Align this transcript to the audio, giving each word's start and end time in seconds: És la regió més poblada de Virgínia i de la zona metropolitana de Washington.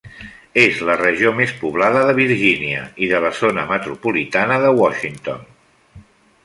És 0.61 0.79
la 0.89 0.95
regió 1.01 1.33
més 1.41 1.53
poblada 1.59 2.01
de 2.09 2.15
Virgínia 2.21 2.81
i 3.07 3.11
de 3.13 3.21
la 3.27 3.33
zona 3.43 3.67
metropolitana 3.75 4.61
de 4.67 4.75
Washington. 4.83 5.47